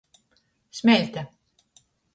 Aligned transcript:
Smeļte. 0.79 1.27